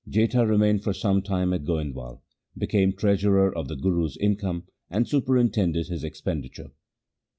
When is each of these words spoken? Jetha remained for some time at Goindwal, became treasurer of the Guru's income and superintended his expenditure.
Jetha 0.09 0.47
remained 0.47 0.83
for 0.83 0.93
some 0.93 1.21
time 1.21 1.53
at 1.53 1.63
Goindwal, 1.63 2.21
became 2.57 2.91
treasurer 2.91 3.55
of 3.55 3.67
the 3.67 3.75
Guru's 3.75 4.17
income 4.17 4.63
and 4.89 5.07
superintended 5.07 5.89
his 5.89 6.03
expenditure. 6.03 6.71